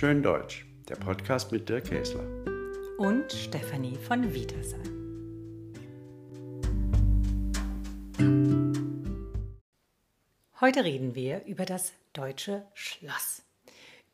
[0.00, 2.24] Schön Deutsch, der Podcast mit Dirk Käsler.
[2.96, 4.80] Und Stefanie von Vitersheim.
[10.58, 13.42] Heute reden wir über das deutsche Schloss.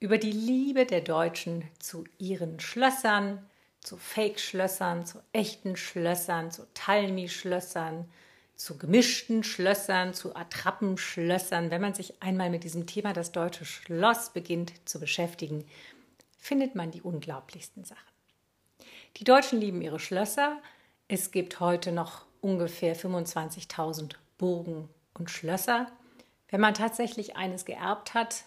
[0.01, 3.49] Über die Liebe der Deutschen zu ihren Schlössern,
[3.79, 8.09] zu Fake-Schlössern, zu echten Schlössern, zu Talmi-Schlössern,
[8.57, 11.71] zu gemischten Schlössern, zu Attrappenschlössern.
[11.71, 15.65] Wenn man sich einmal mit diesem Thema das deutsche Schloss beginnt zu beschäftigen,
[16.39, 18.01] findet man die unglaublichsten Sachen.
[19.19, 20.61] Die Deutschen lieben ihre Schlösser.
[21.09, 25.91] Es gibt heute noch ungefähr 25.000 Burgen und Schlösser.
[26.49, 28.45] Wenn man tatsächlich eines geerbt hat,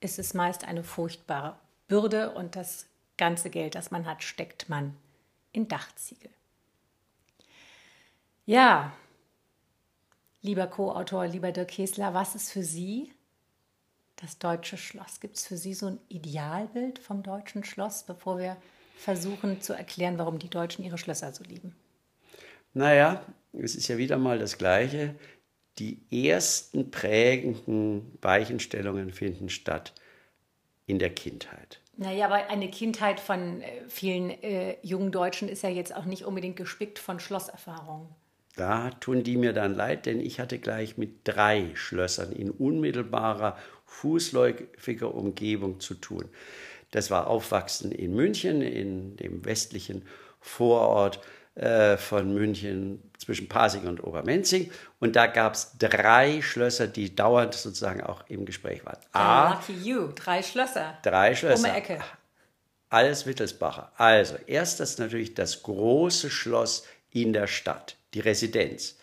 [0.00, 1.56] ist es meist eine furchtbare
[1.88, 2.86] Bürde und das
[3.16, 4.96] ganze Geld, das man hat, steckt man
[5.52, 6.30] in Dachziegel.
[8.44, 8.92] Ja,
[10.46, 13.10] Lieber Co-Autor, lieber Dirk Hesler, was ist für Sie
[14.14, 15.18] das deutsche Schloss?
[15.18, 18.56] Gibt es für Sie so ein Idealbild vom deutschen Schloss, bevor wir
[18.96, 21.74] versuchen zu erklären, warum die Deutschen ihre Schlösser so lieben?
[22.74, 25.16] Naja, es ist ja wieder mal das Gleiche.
[25.80, 29.94] Die ersten prägenden Weichenstellungen finden statt
[30.86, 31.80] in der Kindheit.
[31.96, 36.24] Naja, aber eine Kindheit von äh, vielen äh, jungen Deutschen ist ja jetzt auch nicht
[36.24, 38.14] unbedingt gespickt von Schlosserfahrungen.
[38.56, 43.56] Da tun die mir dann leid, denn ich hatte gleich mit drei Schlössern in unmittelbarer,
[43.84, 46.24] fußläufiger Umgebung zu tun.
[46.90, 50.06] Das war Aufwachsen in München, in dem westlichen
[50.40, 51.20] Vorort
[51.54, 54.70] äh, von München zwischen Pasing und Obermenzing.
[55.00, 58.98] Und da gab es drei Schlösser, die dauernd sozusagen auch im Gespräch waren.
[59.12, 60.98] A, lucky you, drei Schlösser.
[61.02, 61.68] Drei Schlösser.
[61.68, 61.98] Um Ecke.
[62.88, 63.90] Alles Wittelsbacher.
[63.96, 68.96] Also, erstes natürlich das große Schloss in der Stadt die Residenz.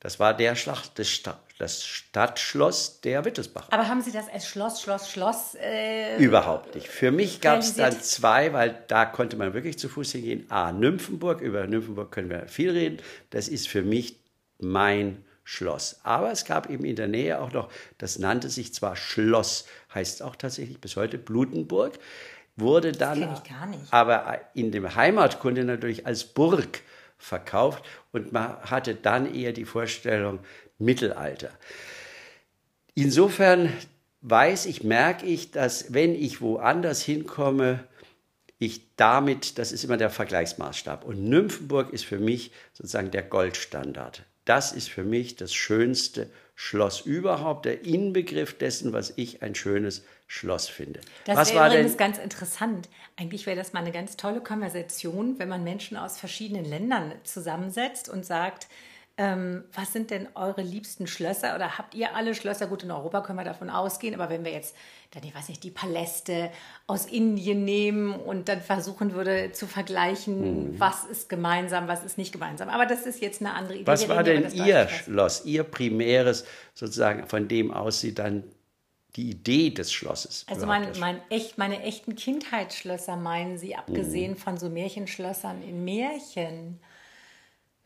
[0.00, 3.72] Das war der Schlacht, das, Stadt, das Stadtschloss der Wittelsbacher.
[3.72, 5.56] Aber haben Sie das als Schloss, Schloss, Schloss?
[5.60, 6.86] Äh, Überhaupt nicht.
[6.86, 10.46] Für mich gab es dann zwei, weil da konnte man wirklich zu Fuß hingehen.
[10.50, 11.40] A, Nymphenburg.
[11.40, 12.98] Über Nymphenburg können wir viel reden.
[13.30, 14.16] Das ist für mich
[14.58, 16.00] mein Schloss.
[16.02, 19.64] Aber es gab eben in der Nähe auch noch, das nannte sich zwar Schloss,
[19.94, 21.98] heißt auch tatsächlich bis heute Blutenburg,
[22.56, 23.40] wurde dann
[23.90, 26.82] aber in dem Heimatkunde natürlich als Burg
[27.18, 30.40] verkauft und man hatte dann eher die Vorstellung
[30.78, 31.50] Mittelalter.
[32.94, 33.72] Insofern
[34.22, 37.84] weiß ich, merke ich, dass wenn ich woanders hinkomme,
[38.58, 41.04] ich damit, das ist immer der Vergleichsmaßstab.
[41.04, 44.24] Und Nymphenburg ist für mich sozusagen der Goldstandard.
[44.46, 50.04] Das ist für mich das schönste Schloss überhaupt, der Inbegriff dessen, was ich ein schönes
[50.26, 51.00] Schloss finde.
[51.24, 52.88] Das was wäre übrigens ganz interessant.
[53.16, 58.08] Eigentlich wäre das mal eine ganz tolle Konversation, wenn man Menschen aus verschiedenen Ländern zusammensetzt
[58.08, 58.66] und sagt,
[59.18, 62.66] ähm, was sind denn eure liebsten Schlösser oder habt ihr alle Schlösser?
[62.66, 64.76] Gut, in Europa können wir davon ausgehen, aber wenn wir jetzt
[65.12, 66.50] dann, ich weiß nicht, die Paläste
[66.86, 70.80] aus Indien nehmen und dann versuchen würde zu vergleichen, mhm.
[70.80, 72.68] was ist gemeinsam, was ist nicht gemeinsam.
[72.68, 73.86] Aber das ist jetzt eine andere Idee.
[73.86, 76.44] Was war denn Ihr Schloss, Ihr primäres
[76.74, 78.44] sozusagen, von dem aus Sie dann
[79.16, 80.44] die Idee des Schlosses.
[80.48, 84.36] Also mein, mein echt, meine echten Kindheitsschlösser meinen Sie, abgesehen mhm.
[84.36, 86.78] von so Märchenschlössern in Märchen.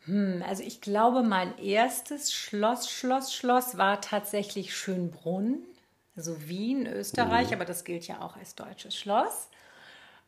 [0.07, 5.59] Hm, also ich glaube, mein erstes Schloss, Schloss, Schloss war tatsächlich Schönbrunn,
[6.17, 7.55] also Wien, Österreich, mhm.
[7.55, 9.49] aber das gilt ja auch als deutsches Schloss.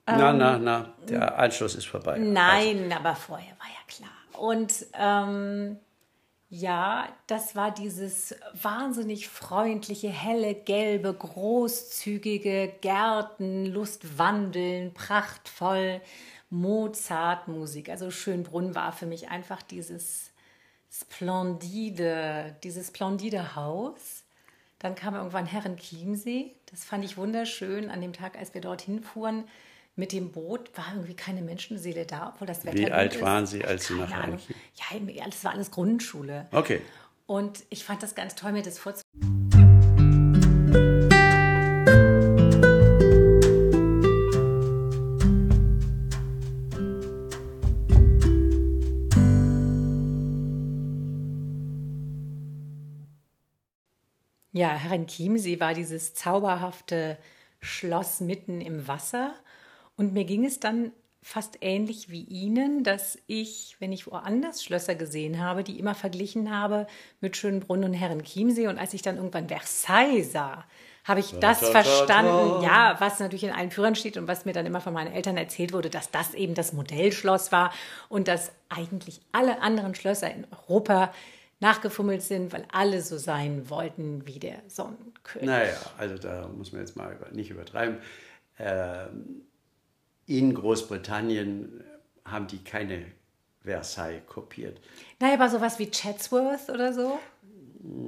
[0.06, 2.18] Na, ähm, na, na, der Einschluss ist vorbei.
[2.18, 2.96] Nein, also.
[2.96, 4.40] aber vorher war ja klar.
[4.40, 5.78] Und ähm,
[6.54, 16.02] ja, das war dieses wahnsinnig freundliche, helle, gelbe, großzügige Gärten, Lustwandeln, prachtvoll.
[16.52, 17.88] Mozart-Musik.
[17.88, 20.32] Also Schönbrunn war für mich einfach dieses
[20.90, 24.24] splendide, dieses splendide Haus.
[24.78, 26.54] Dann kam irgendwann Herrenchiemsee.
[26.70, 27.88] Das fand ich wunderschön.
[27.88, 29.44] An dem Tag, als wir dorthin fuhren,
[29.94, 33.64] mit dem Boot war irgendwie keine Menschenseele da, obwohl das Wetter Wie alt waren Sie,
[33.64, 34.38] als Sie nach Ahnung.
[34.74, 36.48] Ja, das war alles Grundschule.
[36.50, 36.80] Okay.
[37.26, 39.02] Und ich fand das ganz toll, mir das vorzustellen.
[54.54, 57.18] Ja, Herrin Chiemsee war dieses zauberhafte
[57.60, 59.34] Schloss mitten im Wasser.
[60.02, 60.90] Und mir ging es dann
[61.22, 66.52] fast ähnlich wie Ihnen, dass ich, wenn ich woanders Schlösser gesehen habe, die immer verglichen
[66.52, 66.88] habe
[67.20, 68.66] mit Schönbrunn und Herren Chiemsee.
[68.66, 70.64] Und als ich dann irgendwann Versailles sah,
[71.04, 74.26] habe ich das da, da, verstanden, da, ja, was natürlich in allen Führern steht und
[74.26, 77.72] was mir dann immer von meinen Eltern erzählt wurde, dass das eben das Modellschloss war
[78.08, 81.14] und dass eigentlich alle anderen Schlösser in Europa
[81.60, 85.46] nachgefummelt sind, weil alle so sein wollten wie der Sonnenkönig.
[85.46, 87.98] Naja, also da muss man jetzt mal nicht übertreiben.
[88.58, 89.06] äh,
[90.38, 91.82] in Großbritannien
[92.24, 93.06] haben die keine
[93.62, 94.80] Versailles kopiert.
[95.20, 97.18] Naja, aber sowas wie Chatsworth oder so?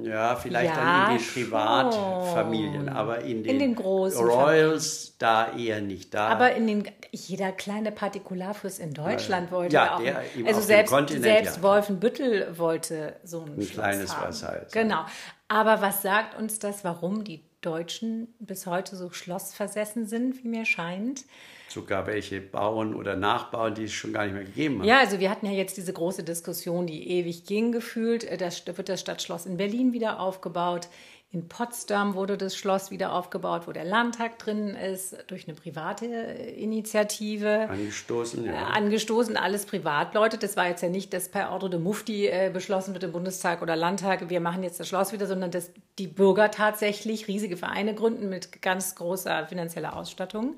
[0.03, 1.27] Ja, vielleicht Ja, dann in den.
[1.27, 6.13] Privatfamilien, aber in den, In den großen Royals da eher nicht.
[6.13, 10.01] Da Aber in den, jeder kleine Partikularfürst in Deutschland wollte Ja, auch.
[10.01, 11.61] der also selbst, selbst ja.
[11.63, 14.21] Wolfenbüttel wollte so ein, Schloss kleines haben.
[14.33, 14.71] Versailles.
[14.71, 15.05] Genau.
[15.49, 20.65] Aber was sagt uns das, warum die Deutschen bis heute so schlossversessen sind, wie mir
[20.65, 21.25] scheint?
[21.67, 24.87] Sogar welche bauen oder nachbauen, die es schon gar nicht mehr gegeben hat.
[24.87, 28.23] Ja, also wir hatten ja jetzt diese große Diskussion, die ewig ging gefühlt.
[28.23, 30.87] Äh, Das wird das Stadtschloss in Berlin wieder aufgebaut.
[31.35, 36.05] In Potsdam wurde das Schloss wieder aufgebaut, wo der Landtag drin ist, durch eine private
[36.05, 37.67] äh, Initiative.
[37.69, 38.67] Angestoßen, ja.
[38.67, 40.37] angestoßen, alles Privatleute.
[40.37, 43.61] Das war jetzt ja nicht, dass per Ordre de Mufti äh, beschlossen wird im Bundestag
[43.61, 47.95] oder Landtag, wir machen jetzt das Schloss wieder, sondern dass die Bürger tatsächlich riesige Vereine
[47.95, 50.55] gründen mit ganz großer finanzieller Ausstattung.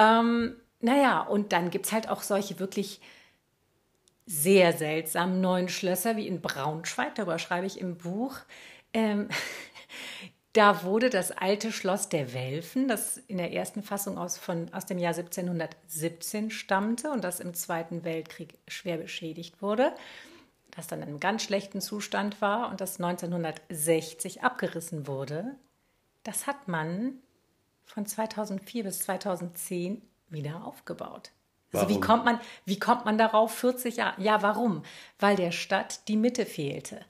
[0.00, 3.00] Ähm, naja, und dann gibt es halt auch solche wirklich
[4.24, 8.36] sehr seltsamen neuen Schlösser wie in Braunschweig, darüber schreibe ich im Buch.
[8.94, 9.28] Ähm,
[10.54, 14.86] da wurde das alte Schloss der Welfen, das in der ersten Fassung aus, von, aus
[14.86, 19.92] dem Jahr 1717 stammte und das im Zweiten Weltkrieg schwer beschädigt wurde,
[20.70, 25.56] das dann in einem ganz schlechten Zustand war und das 1960 abgerissen wurde,
[26.22, 27.18] das hat man
[27.90, 31.30] von 2004 bis 2010 wieder aufgebaut.
[31.72, 32.00] Also wie Warum?
[32.00, 34.20] kommt man, wie kommt man darauf 40 Jahre?
[34.20, 34.82] Ja, warum?
[35.18, 37.00] Weil der Stadt die Mitte fehlte.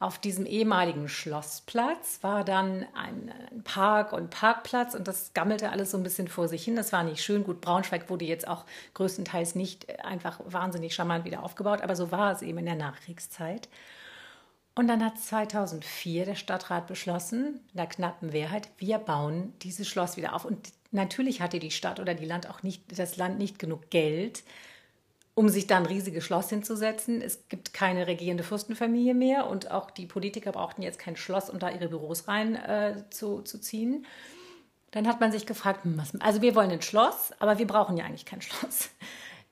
[0.00, 5.90] Auf diesem ehemaligen Schlossplatz war dann ein, ein Park und Parkplatz und das gammelte alles
[5.90, 6.76] so ein bisschen vor sich hin.
[6.76, 7.42] Das war nicht schön.
[7.42, 8.64] Gut, Braunschweig wurde jetzt auch
[8.94, 13.68] größtenteils nicht einfach wahnsinnig charmant wieder aufgebaut, aber so war es eben in der Nachkriegszeit.
[14.78, 20.16] Und dann hat 2004 der Stadtrat beschlossen, mit einer knappen Mehrheit, wir bauen dieses Schloss
[20.16, 20.44] wieder auf.
[20.44, 24.44] Und natürlich hatte die Stadt oder die Land auch nicht, das Land nicht genug Geld,
[25.34, 27.20] um sich da ein riesiges Schloss hinzusetzen.
[27.20, 31.58] Es gibt keine regierende Fürstenfamilie mehr und auch die Politiker brauchten jetzt kein Schloss, um
[31.58, 34.06] da ihre Büros rein äh, zu, zu ziehen.
[34.92, 38.04] Dann hat man sich gefragt, hm, also wir wollen ein Schloss, aber wir brauchen ja
[38.04, 38.90] eigentlich kein Schloss.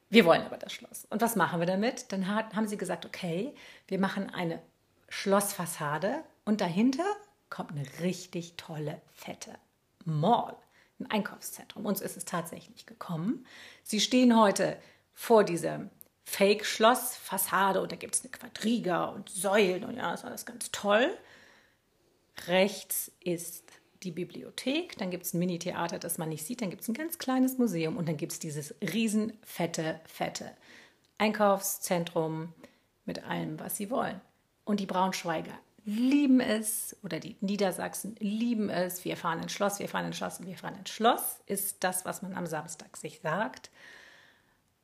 [0.08, 1.04] Wir wollen aber das Schloss.
[1.10, 2.12] Und was machen wir damit?
[2.12, 3.56] Dann hat, haben sie gesagt, okay,
[3.88, 4.62] wir machen eine
[5.08, 7.04] Schlossfassade und dahinter
[7.50, 9.52] kommt eine richtig tolle, fette
[10.04, 10.56] Mall,
[10.98, 11.86] ein Einkaufszentrum.
[11.86, 13.46] Uns ist es tatsächlich gekommen.
[13.82, 14.76] Sie stehen heute
[15.12, 15.90] vor diesem
[16.24, 20.70] Fake-Schloss-Fassade und da gibt es eine Quadriga und Säulen und ja, das ist alles ganz
[20.72, 21.16] toll.
[22.48, 23.64] Rechts ist
[24.02, 26.94] die Bibliothek, dann gibt es ein Mini-Theater, das man nicht sieht, dann gibt es ein
[26.94, 30.50] ganz kleines Museum und dann gibt es dieses riesen fette, fette
[31.18, 32.52] Einkaufszentrum
[33.04, 34.20] mit allem, was sie wollen.
[34.66, 35.54] Und die Braunschweiger
[35.86, 39.04] lieben es oder die Niedersachsen lieben es.
[39.04, 42.20] Wir fahren ins Schloss, wir fahren ins Schloss, wir fahren ins Schloss, ist das, was
[42.20, 43.70] man am Samstag sich sagt.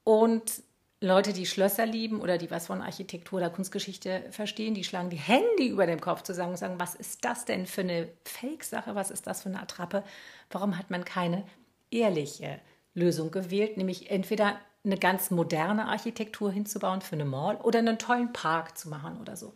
[0.05, 0.62] Und
[1.00, 5.17] Leute, die Schlösser lieben oder die was von Architektur oder Kunstgeschichte verstehen, die schlagen die
[5.17, 9.11] Hände über dem Kopf zusammen und sagen, was ist das denn für eine Fake-Sache, was
[9.11, 10.05] ist das für eine Attrappe?
[10.49, 11.44] Warum hat man keine
[11.90, 12.61] ehrliche
[12.94, 18.32] Lösung gewählt, nämlich entweder eine ganz moderne Architektur hinzubauen für eine Mall oder einen tollen
[18.32, 19.55] Park zu machen oder so.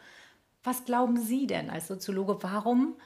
[0.63, 2.97] Was glauben Sie denn als Soziologe, warum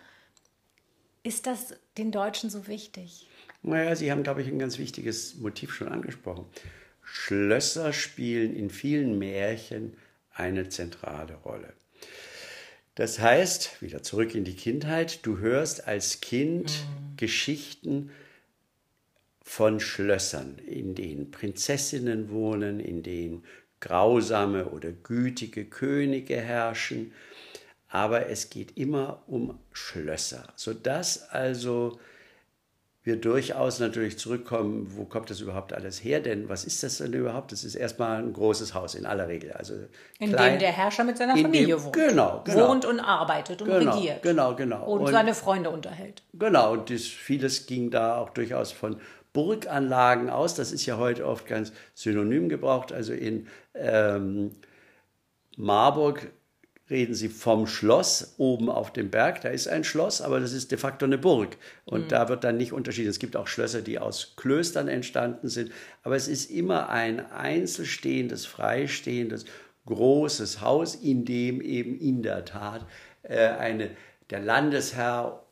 [1.22, 3.26] ist das den Deutschen so wichtig?
[3.62, 6.46] Naja, Sie haben, glaube ich, ein ganz wichtiges Motiv schon angesprochen.
[7.02, 9.96] Schlösser spielen in vielen Märchen
[10.32, 11.72] eine zentrale Rolle.
[12.94, 16.84] Das heißt, wieder zurück in die Kindheit, du hörst als Kind
[17.16, 18.10] Geschichten
[19.50, 23.42] von Schlössern, in denen Prinzessinnen wohnen, in denen
[23.80, 27.12] grausame oder gütige Könige herrschen.
[27.88, 31.98] Aber es geht immer um Schlösser, sodass also
[33.02, 36.20] wir durchaus natürlich zurückkommen, wo kommt das überhaupt alles her?
[36.20, 37.50] Denn was ist das denn überhaupt?
[37.50, 39.50] Das ist erstmal ein großes Haus in aller Regel.
[39.52, 39.74] Also
[40.20, 41.94] In klein- dem der Herrscher mit seiner in Familie dem- wohnt.
[41.94, 42.68] Genau, genau.
[42.68, 44.22] Wohnt und arbeitet und Genau, regiert.
[44.22, 44.84] genau, genau.
[44.84, 46.22] Und, Und- seine Freunde unterhält.
[46.34, 49.00] Genau, und das, vieles ging da auch durchaus von
[49.32, 50.54] Burganlagen aus.
[50.54, 52.92] Das ist ja heute oft ganz synonym gebraucht.
[52.92, 54.52] Also in ähm,
[55.56, 56.30] Marburg
[56.90, 59.40] reden sie vom Schloss oben auf dem Berg.
[59.42, 61.56] Da ist ein Schloss, aber das ist de facto eine Burg.
[61.84, 63.08] Und da wird dann nicht unterschieden.
[63.08, 65.70] Es gibt auch Schlösser, die aus Klöstern entstanden sind.
[66.02, 69.44] Aber es ist immer ein einzelstehendes, freistehendes,
[69.86, 72.84] großes Haus, in dem eben in der Tat
[73.22, 73.90] äh, eine,
[74.30, 75.44] der Landesherr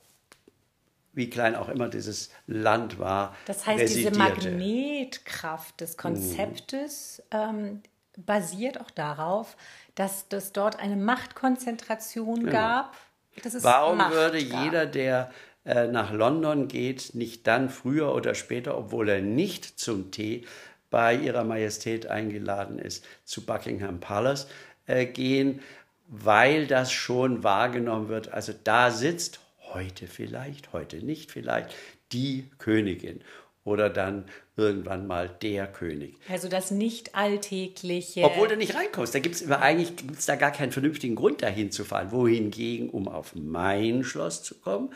[1.12, 4.50] wie klein auch immer dieses Land war, Das heißt, diese residierte.
[4.50, 7.82] Magnetkraft des Konzeptes ähm,
[8.16, 9.56] basiert auch darauf,
[9.94, 12.96] dass es dort eine Machtkonzentration gab.
[13.34, 13.62] Genau.
[13.62, 14.64] Warum Macht würde gab.
[14.64, 15.30] jeder, der
[15.64, 20.44] äh, nach London geht, nicht dann früher oder später, obwohl er nicht zum Tee
[20.90, 24.48] bei ihrer Majestät eingeladen ist, zu Buckingham Palace
[24.86, 25.60] äh, gehen,
[26.08, 28.32] weil das schon wahrgenommen wird.
[28.32, 29.40] Also da sitzt
[29.74, 31.74] heute vielleicht, heute nicht vielleicht,
[32.12, 33.20] die Königin
[33.64, 34.24] oder dann
[34.56, 36.16] irgendwann mal der König.
[36.28, 38.22] Also das nicht alltägliche.
[38.22, 39.14] Obwohl du nicht reinkommst.
[39.14, 42.10] Da gibt es eigentlich gibt's da gar keinen vernünftigen Grund, dahin zu fahren.
[42.10, 44.90] Wohingegen, um auf mein Schloss zu kommen,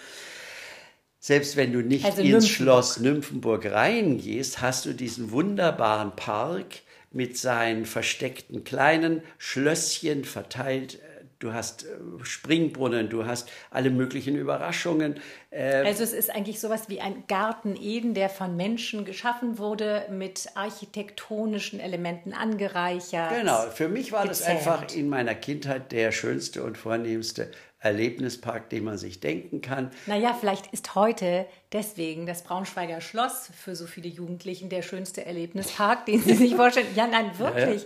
[1.20, 2.50] selbst wenn du nicht also ins Nymphenburg.
[2.50, 6.80] Schloss Nymphenburg reingehst, hast du diesen wunderbaren Park
[7.12, 10.98] mit seinen versteckten kleinen Schlösschen verteilt
[11.42, 11.88] du hast äh,
[12.22, 15.20] Springbrunnen, du hast alle möglichen Überraschungen.
[15.50, 20.06] Ähm, also es ist eigentlich sowas wie ein Garten Eden, der von Menschen geschaffen wurde,
[20.10, 23.30] mit architektonischen Elementen angereichert.
[23.36, 24.60] Genau, für mich war gezählt.
[24.60, 27.50] das einfach in meiner Kindheit der schönste und vornehmste
[27.82, 29.90] Erlebnispark, den man sich denken kann.
[30.06, 36.06] Naja, vielleicht ist heute deswegen das Braunschweiger Schloss für so viele Jugendlichen der schönste Erlebnispark,
[36.06, 36.86] den sie sich vorstellen.
[36.94, 37.82] Ja, nein, wirklich.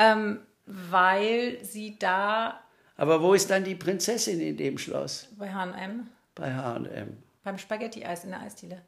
[0.00, 0.12] Ja, ja.
[0.12, 2.60] Ähm, weil sie da
[2.98, 5.28] aber wo ist dann die Prinzessin in dem Schloss?
[5.38, 6.08] Bei H&M.
[6.34, 7.16] Bei H&M.
[7.44, 8.82] Beim Spaghetti-Eis in der Eisdiele.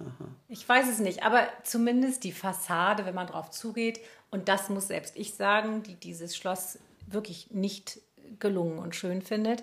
[0.00, 0.28] Aha.
[0.48, 4.00] Ich weiß es nicht, aber zumindest die Fassade, wenn man drauf zugeht,
[4.30, 8.00] und das muss selbst ich sagen, die dieses Schloss wirklich nicht
[8.40, 9.62] gelungen und schön findet.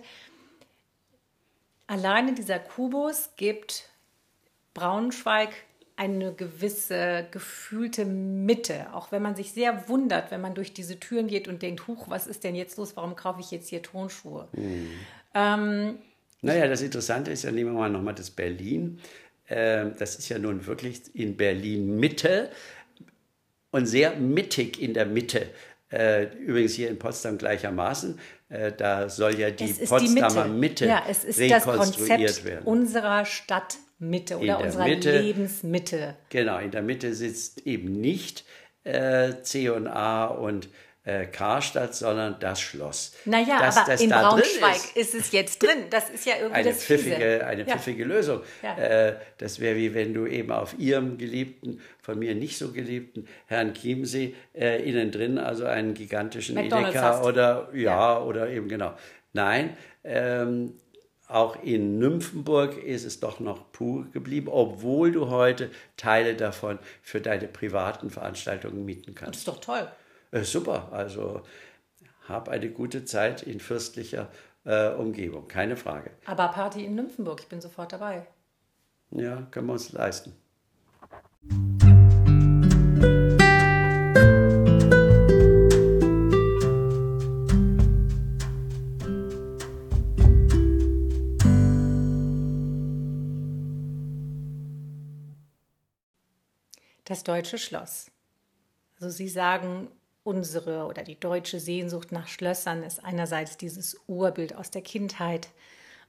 [1.85, 3.89] Alleine dieser Kubus gibt
[4.73, 5.51] Braunschweig
[5.95, 11.27] eine gewisse gefühlte Mitte, auch wenn man sich sehr wundert, wenn man durch diese Türen
[11.27, 14.47] geht und denkt, huch, was ist denn jetzt los, warum kaufe ich jetzt hier Tonschuhe?
[14.53, 14.89] Mhm.
[15.35, 15.97] Ähm,
[16.41, 18.99] naja, das Interessante ist ja, nehmen wir mal nochmal das Berlin.
[19.47, 22.49] Ähm, das ist ja nun wirklich in Berlin Mitte
[23.71, 25.49] und sehr mittig in der Mitte.
[25.91, 28.19] Äh, übrigens hier in Potsdam gleichermaßen.
[28.49, 32.45] Äh, da soll ja die Potsdamer die Mitte, Mitte ja, es ist rekonstruiert das Konzept
[32.45, 32.65] werden.
[32.65, 36.15] unserer Stadt Mitte oder unserer Mitte, Lebensmitte.
[36.29, 38.43] Genau, in der Mitte sitzt eben nicht
[38.83, 40.69] äh, C&A und
[41.05, 43.13] äh, Karstadt, sondern das Schloss.
[43.25, 45.13] Naja, das, aber das in Braunschweig ist.
[45.13, 45.15] ist.
[45.15, 45.85] es jetzt drin.
[45.89, 48.07] Das ist ja irgendwie eine das pfiffige, Eine pfiffige ja.
[48.07, 48.41] Lösung.
[48.61, 48.77] Ja.
[48.77, 53.27] Äh, das wäre wie wenn du eben auf ihrem geliebten, von mir nicht so geliebten
[53.47, 57.25] Herrn Chiemsee äh, innen drin, also einen gigantischen McDonald's Edeka hast.
[57.25, 58.93] oder ja, ja, oder eben genau.
[59.33, 60.75] Nein, ähm,
[61.27, 67.21] auch in Nymphenburg ist es doch noch pur geblieben, obwohl du heute Teile davon für
[67.21, 69.33] deine privaten Veranstaltungen mieten kannst.
[69.33, 69.87] Das ist doch toll.
[70.31, 71.41] Äh, super, also
[72.27, 74.29] hab eine gute Zeit in fürstlicher
[74.65, 76.11] äh, Umgebung, keine Frage.
[76.25, 78.27] Aber Party in Nymphenburg, ich bin sofort dabei.
[79.11, 80.33] Ja, können wir uns leisten.
[97.23, 98.11] Das deutsche Schloss.
[98.99, 99.87] Also Sie sagen,
[100.25, 105.47] unsere oder die deutsche Sehnsucht nach Schlössern ist einerseits dieses Urbild aus der Kindheit,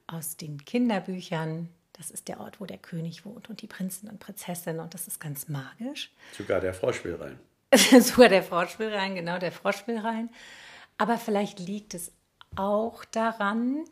[0.08, 1.68] aus den Kinderbüchern.
[1.92, 5.06] Das ist der Ort, wo der König wohnt und die Prinzen und Prinzessinnen und das
[5.06, 6.10] ist ganz magisch.
[6.36, 7.38] Sogar der Froschspielrein.
[8.00, 10.30] Sogar der Froschspielrein, genau, der Froschspielrein.
[10.98, 12.10] Aber vielleicht liegt es
[12.56, 13.84] auch daran,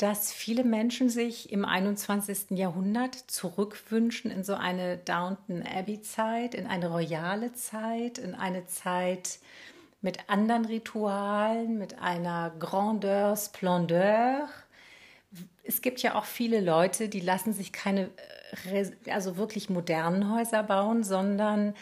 [0.00, 2.52] dass viele Menschen sich im 21.
[2.52, 9.40] Jahrhundert zurückwünschen in so eine Downton Abbey-Zeit, in eine royale Zeit, in eine Zeit
[10.00, 14.48] mit anderen Ritualen, mit einer Grandeur, Splendeur.
[15.64, 18.08] Es gibt ja auch viele Leute, die lassen sich keine,
[18.72, 21.74] äh, also wirklich modernen Häuser bauen, sondern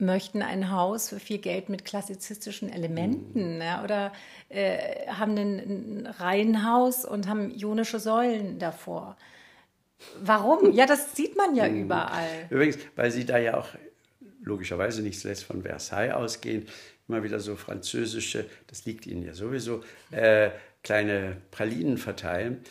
[0.00, 3.62] möchten ein Haus für viel Geld mit klassizistischen Elementen mhm.
[3.62, 4.12] ja, oder
[4.48, 9.16] äh, haben ein, ein Reihenhaus und haben ionische Säulen davor.
[10.22, 10.72] Warum?
[10.72, 11.82] Ja, das sieht man ja mhm.
[11.82, 12.46] überall.
[12.48, 13.68] Übrigens, weil sie da ja auch
[14.42, 16.66] logischerweise nicht zuletzt von Versailles ausgehen,
[17.08, 20.50] immer wieder so französische, das liegt ihnen ja sowieso, äh,
[20.82, 22.62] kleine Pralinen verteilen.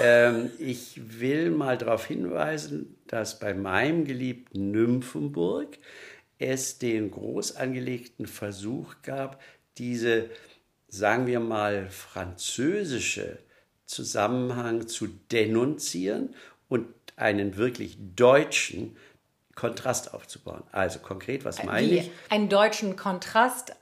[0.00, 5.78] ähm, ich will mal darauf hinweisen, dass bei meinem geliebten Nymphenburg
[6.38, 9.40] es den groß angelegten Versuch gab,
[9.78, 10.30] diese,
[10.88, 13.38] sagen wir mal, französische
[13.86, 16.34] Zusammenhang zu denunzieren
[16.68, 18.96] und einen wirklich deutschen
[19.54, 20.62] Kontrast aufzubauen.
[20.72, 21.98] Also konkret, was meine Wie?
[21.98, 22.10] ich?
[22.28, 23.74] Einen deutschen Kontrast?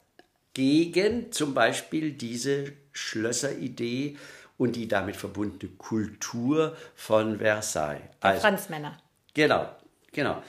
[0.54, 4.16] Gegen zum Beispiel diese Schlösseridee
[4.56, 8.02] und die damit verbundene Kultur von Versailles.
[8.20, 8.96] Also, Franzmänner.
[9.34, 9.68] Genau,
[10.12, 10.42] genau.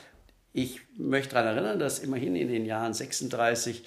[0.57, 3.83] Ich möchte daran erinnern, dass immerhin in den Jahren 36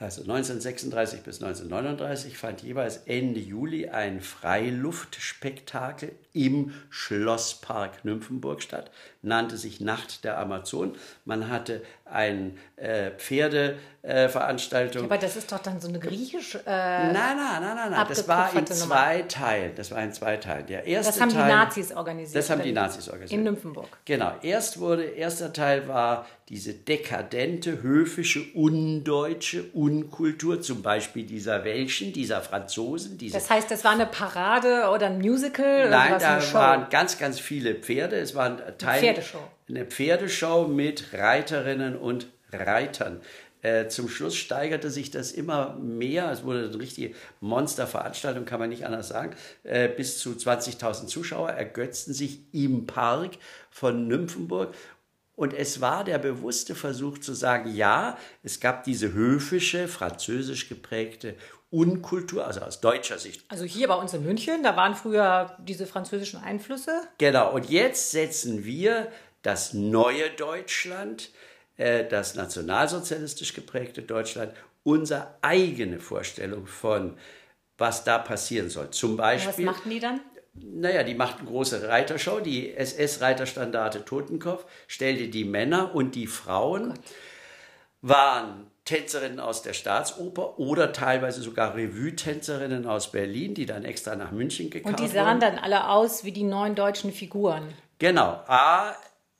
[0.00, 8.90] Also 1936 bis 1939 fand jeweils Ende Juli ein Freiluftspektakel im Schlosspark Nymphenburg statt,
[9.22, 10.94] nannte sich Nacht der Amazon.
[11.24, 15.02] Man hatte eine äh, Pferdeveranstaltung.
[15.02, 16.58] Äh, aber das ist doch dann so eine griechische.
[16.66, 18.06] Äh, nein, nein, nein, nein, nein.
[18.08, 19.72] Das war in zwei Teilen.
[19.74, 20.66] Das war in zwei Teilen.
[20.66, 22.36] Der erste das haben Teil, die Nazis organisiert.
[22.36, 23.38] Das haben die Nazis organisiert.
[23.38, 23.88] In Nymphenburg.
[24.04, 24.32] Genau.
[24.42, 32.40] Erst wurde, erster Teil war diese dekadente, höfische, undeutsche Unkultur, zum Beispiel dieser Welschen, dieser
[32.40, 33.18] Franzosen.
[33.18, 35.90] Diese das heißt, das war eine Parade oder ein Musical?
[35.90, 38.16] Nein, da waren ganz, ganz viele Pferde.
[38.16, 39.40] Es war ein Teil, Pferdeshow.
[39.68, 43.20] Eine Pferdeshow mit Reiterinnen und Reitern.
[43.60, 46.30] Äh, zum Schluss steigerte sich das immer mehr.
[46.30, 49.34] Es wurde eine richtige Monsterveranstaltung, kann man nicht anders sagen.
[49.64, 53.32] Äh, bis zu 20.000 Zuschauer ergötzten sich im Park
[53.70, 54.74] von Nymphenburg.
[55.34, 61.34] Und es war der bewusste Versuch zu sagen, ja, es gab diese höfische, französisch geprägte
[61.70, 63.44] Unkultur, also aus deutscher Sicht.
[63.48, 67.02] Also hier bei uns in München, da waren früher diese französischen Einflüsse.
[67.18, 69.12] Genau, und jetzt setzen wir
[69.48, 71.30] das neue Deutschland,
[71.78, 74.52] äh, das nationalsozialistisch geprägte Deutschland,
[74.84, 77.16] unsere eigene Vorstellung von,
[77.78, 78.90] was da passieren soll.
[78.90, 79.66] Zum Beispiel.
[79.66, 80.20] was machten die dann?
[80.52, 87.00] Naja, die machten große Reitershow, die SS-Reiterstandarte Totenkopf, stellte die Männer und die Frauen, oh
[88.02, 94.30] waren Tänzerinnen aus der Staatsoper oder teilweise sogar Revue-Tänzerinnen aus Berlin, die dann extra nach
[94.30, 95.02] München gekauft wurden.
[95.02, 95.40] Und die sahen wurden.
[95.40, 97.74] dann alle aus wie die neuen deutschen Figuren.
[97.98, 98.40] Genau.
[98.46, 98.94] A,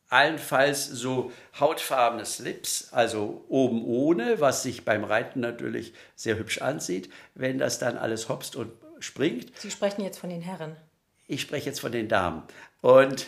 [0.08, 7.10] allenfalls so hautfarbene Slips, also oben ohne, was sich beim Reiten natürlich sehr hübsch ansieht,
[7.34, 9.52] wenn das dann alles hopst und springt.
[9.58, 10.76] Sie sprechen jetzt von den Herren.
[11.26, 12.42] Ich spreche jetzt von den Damen.
[12.80, 13.26] Und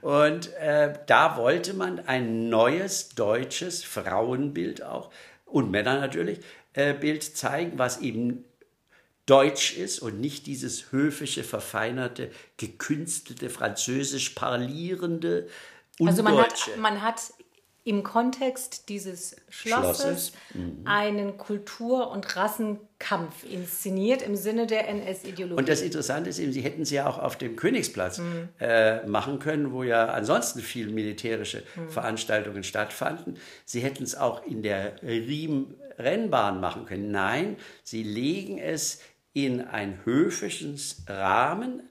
[0.00, 5.10] und äh, da wollte man ein neues deutsches Frauenbild auch
[5.44, 6.40] und Männer natürlich
[6.72, 8.44] äh, Bild zeigen, was eben
[9.26, 15.48] deutsch ist und nicht dieses höfische, verfeinerte, gekünstelte, französisch parlierende,
[15.98, 16.08] undeutsche.
[16.08, 17.20] Also man hat, man hat
[17.86, 20.32] im Kontext dieses Schlosses, Schlosses.
[20.54, 20.80] Mhm.
[20.86, 25.60] einen Kultur- und Rassenkampf inszeniert im Sinne der NS-Ideologie.
[25.60, 28.48] Und das Interessante ist eben, sie hätten sie ja auch auf dem Königsplatz mhm.
[28.58, 31.88] äh, machen können, wo ja ansonsten viel militärische mhm.
[31.90, 33.38] Veranstaltungen stattfanden.
[33.64, 37.12] Sie hätten es auch in der Riem-Rennbahn machen können.
[37.12, 39.00] Nein, sie legen es
[39.32, 41.88] in einen höfischen Rahmen.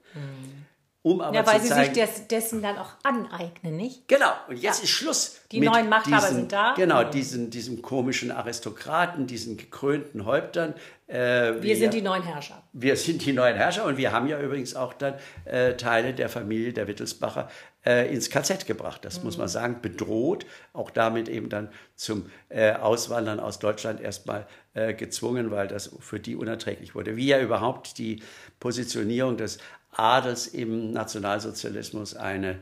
[1.06, 4.08] Um aber ja, weil zu sie sich des, dessen dann auch aneignen, nicht?
[4.08, 4.82] Genau, und jetzt ja.
[4.82, 5.36] ist Schluss.
[5.52, 6.74] Die neuen Machthaber diesen, sind da.
[6.74, 10.74] Genau, diesen, diesem komischen Aristokraten, diesen gekrönten Häuptern.
[11.06, 12.62] Äh, wir, wir, sind die neuen Herrscher.
[12.72, 16.28] Wir sind die neuen Herrscher und wir haben ja übrigens auch dann äh, Teile der
[16.28, 17.48] Familie der Wittelsbacher
[17.84, 19.04] äh, ins KZ gebracht.
[19.04, 19.26] Das mhm.
[19.26, 24.94] muss man sagen, bedroht, auch damit eben dann zum äh, Auswandern aus Deutschland erstmal äh,
[24.94, 27.16] gezwungen, weil das für die unerträglich wurde.
[27.16, 28.22] Wie ja überhaupt die
[28.58, 29.58] Positionierung des
[29.92, 32.58] Adels im Nationalsozialismus eine,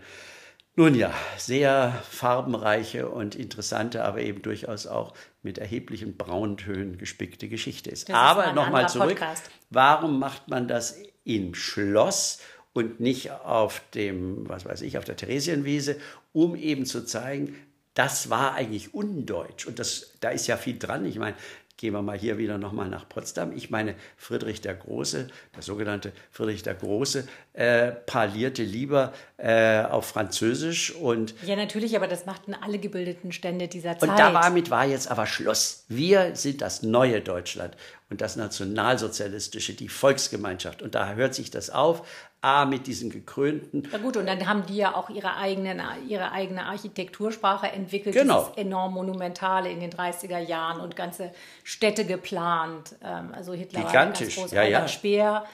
[0.76, 7.90] nun ja, sehr farbenreiche und interessante, aber eben durchaus auch mit erheblichen Brauntönen gespickte Geschichte
[7.90, 8.08] ist.
[8.08, 9.50] Das aber nochmal zurück, Podcast.
[9.70, 12.40] warum macht man das im Schloss?
[12.74, 15.96] und nicht auf dem, was weiß ich, auf der Theresienwiese,
[16.32, 17.56] um eben zu zeigen,
[17.94, 19.66] das war eigentlich undeutsch.
[19.66, 21.06] Und das, da ist ja viel dran.
[21.06, 21.36] Ich meine,
[21.76, 23.50] Gehen wir mal hier wieder nochmal nach Potsdam.
[23.50, 30.06] Ich meine, Friedrich der Große, der sogenannte Friedrich der Große, äh, parlierte lieber äh, auf
[30.06, 31.34] Französisch und.
[31.44, 34.08] Ja, natürlich, aber das machten alle gebildeten Stände dieser Zeit.
[34.08, 35.84] Und damit war jetzt aber Schluss.
[35.88, 37.76] Wir sind das neue Deutschland
[38.10, 40.82] und das Nationalsozialistische, die Volksgemeinschaft.
[40.82, 42.06] Und da hört sich das auf.
[42.44, 43.88] A, mit diesen gekrönten.
[43.90, 48.42] Na gut, und dann haben die ja auch ihre, eigenen, ihre eigene Architektursprache entwickelt, genau.
[48.44, 52.96] dieses enorm Monumentale in den 30er Jahren und ganze Städte geplant.
[53.02, 54.36] Ähm, also Hitler Gigantisch.
[54.36, 54.88] war ganz groß, ja, ja.
[54.88, 55.44] Speer.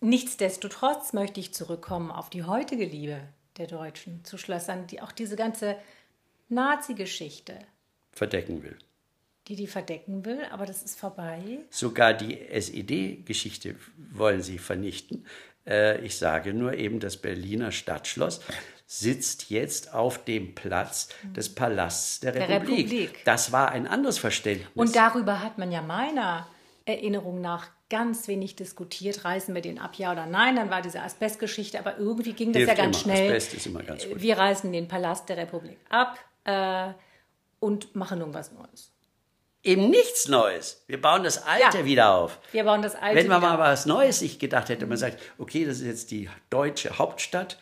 [0.00, 3.20] Nichtsdestotrotz möchte ich zurückkommen auf die heutige Liebe
[3.58, 5.76] der Deutschen zu Schlössern, die auch diese ganze
[6.48, 7.58] Nazi-Geschichte
[8.12, 8.78] verdecken will
[9.48, 11.60] die die verdecken will, aber das ist vorbei.
[11.70, 13.76] Sogar die SED-Geschichte
[14.12, 15.24] wollen sie vernichten.
[15.66, 18.40] Äh, ich sage nur eben, das Berliner Stadtschloss
[18.86, 22.90] sitzt jetzt auf dem Platz des Palasts der, der Republik.
[22.90, 23.24] Republik.
[23.24, 24.68] Das war ein anderes Verständnis.
[24.74, 26.46] Und darüber hat man ja meiner
[26.84, 30.56] Erinnerung nach ganz wenig diskutiert, reißen wir den ab, ja oder nein.
[30.56, 33.14] Dann war diese Asbestgeschichte, aber irgendwie ging das Hilft ja ganz immer.
[33.14, 33.28] schnell.
[33.28, 34.20] Asbest ist immer ganz gut.
[34.20, 36.92] Wir reißen den Palast der Republik ab äh,
[37.58, 38.95] und machen irgendwas Neues
[39.66, 40.84] eben nichts Neues.
[40.86, 42.38] Wir bauen das Alte ja, wieder auf.
[42.52, 45.64] Wir bauen das Alte Wenn man mal was Neues sich gedacht hätte, man sagt, okay,
[45.64, 47.58] das ist jetzt die deutsche Hauptstadt,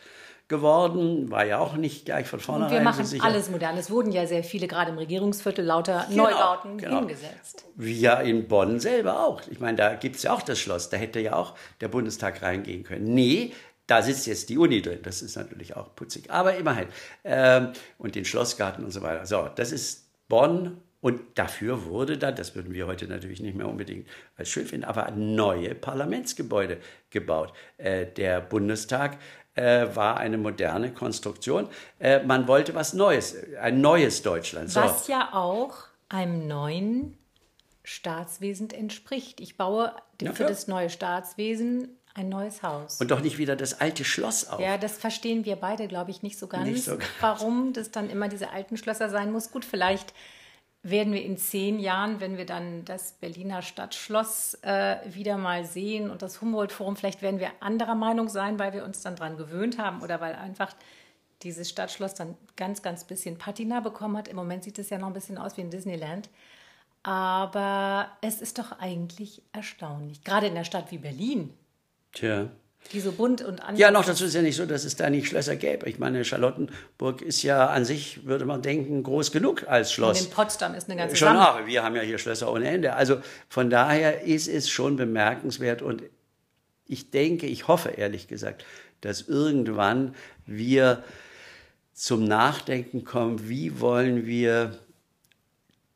[0.47, 2.71] geworden, war ja auch nicht gleich von vornherein.
[2.71, 3.77] Und wir machen so alles modern.
[3.77, 6.99] Es wurden ja sehr viele, gerade im Regierungsviertel, lauter genau, Neubauten genau.
[6.99, 7.65] hingesetzt.
[7.79, 9.41] Ja in Bonn selber auch.
[9.49, 10.89] Ich meine, da gibt es ja auch das Schloss.
[10.89, 13.05] Da hätte ja auch der Bundestag reingehen können.
[13.05, 13.53] Nee,
[13.87, 14.99] da sitzt jetzt die Uni drin.
[15.01, 16.29] Das ist natürlich auch putzig.
[16.29, 16.87] Aber immerhin.
[17.23, 19.25] Ähm, und den Schlossgarten und so weiter.
[19.25, 20.79] So, das ist Bonn.
[21.05, 24.85] Und dafür wurde dann, das würden wir heute natürlich nicht mehr unbedingt als schön finden,
[24.85, 26.79] aber neue Parlamentsgebäude
[27.11, 27.53] gebaut.
[27.77, 29.19] Äh, der Bundestag
[29.53, 31.69] äh, war eine moderne Konstruktion.
[31.99, 34.71] Äh, man wollte was Neues, ein neues Deutschland.
[34.71, 34.79] So.
[34.79, 35.75] Was ja auch
[36.09, 37.15] einem neuen
[37.83, 39.39] Staatswesen entspricht.
[39.41, 42.99] Ich baue ja, für das neue Staatswesen ein neues Haus.
[42.99, 44.59] Und doch nicht wieder das alte Schloss auf.
[44.59, 46.65] Ja, das verstehen wir beide, glaube ich, nicht so ganz.
[46.65, 47.03] Nicht so ganz.
[47.19, 49.51] Warum das dann immer diese alten Schlösser sein muss.
[49.51, 50.15] Gut, vielleicht
[50.89, 56.11] werden wir in zehn Jahren, wenn wir dann das Berliner Stadtschloss äh, wieder mal sehen
[56.11, 59.79] und das Humboldt-Forum, vielleicht werden wir anderer Meinung sein, weil wir uns dann daran gewöhnt
[59.79, 60.75] haben oder weil einfach
[61.41, 64.27] dieses Stadtschloss dann ganz, ganz bisschen Patina bekommen hat.
[64.27, 66.29] Im Moment sieht es ja noch ein bisschen aus wie ein Disneyland.
[67.01, 70.23] Aber es ist doch eigentlich erstaunlich.
[70.23, 71.53] Gerade in der Stadt wie Berlin,
[72.15, 72.49] Tja.
[72.91, 73.79] Die so bunt und anders.
[73.79, 75.89] Ja, noch dazu ist ja nicht so, dass es da nicht Schlösser gäbe.
[75.89, 80.21] Ich meine, Charlottenburg ist ja an sich, würde man denken, groß genug als Schloss.
[80.21, 81.65] Und in Potsdam ist eine ganze Schon auch.
[81.65, 82.93] Wir haben ja hier Schlösser ohne Ende.
[82.93, 83.17] Also
[83.49, 86.03] von daher ist es schon bemerkenswert und
[86.87, 88.63] ich denke, ich hoffe ehrlich gesagt,
[89.01, 91.03] dass irgendwann wir
[91.93, 94.77] zum Nachdenken kommen, wie wollen wir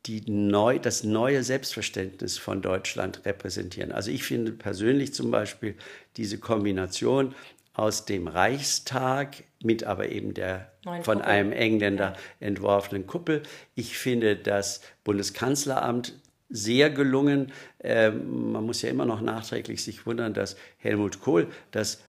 [0.05, 3.91] die neu, das neue Selbstverständnis von Deutschland repräsentieren.
[3.91, 5.75] Also ich finde persönlich zum Beispiel
[6.17, 7.35] diese Kombination
[7.73, 11.31] aus dem Reichstag mit aber eben der Neun von Kuppel.
[11.31, 13.43] einem Engländer entworfenen Kuppel.
[13.75, 16.13] Ich finde das Bundeskanzleramt
[16.49, 17.51] sehr gelungen.
[17.81, 22.03] Ähm, man muss ja immer noch nachträglich sich wundern, dass Helmut Kohl das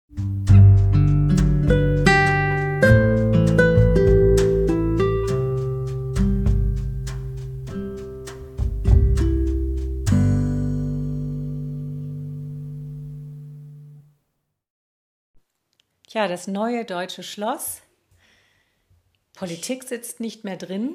[16.21, 17.81] Ja, das neue deutsche Schloss.
[19.33, 20.95] Politik sitzt nicht mehr drin.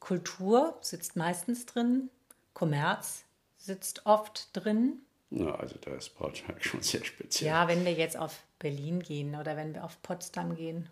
[0.00, 2.10] Kultur sitzt meistens drin.
[2.52, 3.24] Kommerz
[3.58, 5.02] sitzt oft drin.
[5.30, 7.48] Na, also da ist Braunschweig schon sehr speziell.
[7.48, 10.88] Ja, wenn wir jetzt auf Berlin gehen oder wenn wir auf Potsdam gehen.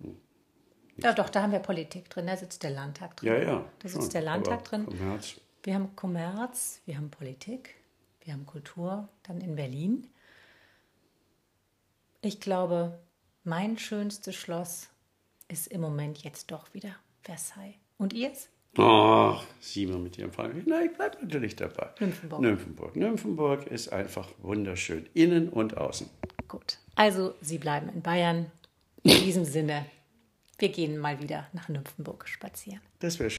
[0.00, 0.16] Hm.
[0.96, 3.32] Ja, doch, da haben wir Politik drin, da sitzt der Landtag drin.
[3.34, 3.70] Ja, ja.
[3.80, 4.86] Da sitzt schon, der Landtag drin.
[4.86, 5.34] Kommerz.
[5.62, 7.74] Wir haben Kommerz, wir haben Politik,
[8.24, 10.08] wir haben Kultur, dann in Berlin.
[12.26, 12.98] Ich glaube,
[13.44, 14.88] mein schönstes Schloss
[15.46, 17.76] ist im Moment jetzt doch wieder Versailles.
[17.98, 18.48] Und ihr's?
[18.76, 20.52] Ach, Simon mit ihrem Fall.
[20.66, 21.90] Nein, ich bleibe natürlich dabei.
[22.00, 22.40] Nymphenburg.
[22.40, 22.96] Nymphenburg.
[22.96, 26.10] Nymphenburg ist einfach wunderschön, innen und außen.
[26.48, 28.50] Gut, also Sie bleiben in Bayern.
[29.04, 29.86] In diesem Sinne,
[30.58, 32.80] wir gehen mal wieder nach Nymphenburg spazieren.
[32.98, 33.34] Das wäre schön.